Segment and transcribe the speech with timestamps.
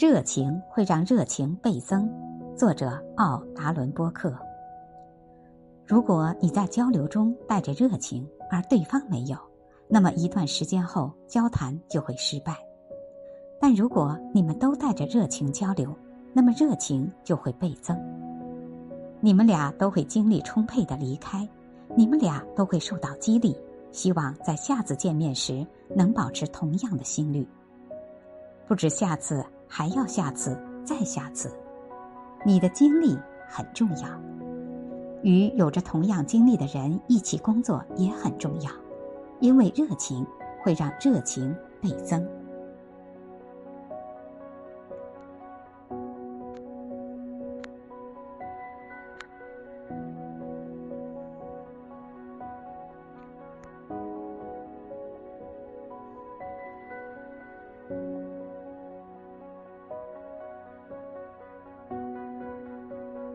[0.00, 2.10] 热情会让热情倍增。
[2.56, 4.34] 作者奥达伦波克。
[5.86, 9.36] 如果你在交流中带着热情，而对方没有，
[9.88, 12.56] 那么一段时间后交谈就会失败。
[13.60, 15.94] 但如果你们都带着热情交流，
[16.32, 17.94] 那么热情就会倍增。
[19.20, 21.46] 你们俩都会精力充沛的离开，
[21.94, 23.54] 你们俩都会受到激励，
[23.92, 25.62] 希望在下次见面时
[25.94, 27.46] 能保持同样的心率。
[28.66, 31.50] 不止下次，还要下次，再下次。
[32.44, 33.16] 你的经历
[33.48, 34.08] 很重要。
[35.22, 38.70] 与有着同样经历的人一起工作也很重要，
[39.38, 40.26] 因为热情
[40.62, 42.26] 会让热情倍增。